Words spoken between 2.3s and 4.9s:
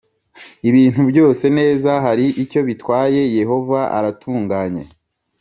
icyo bitwaYehova aratunganye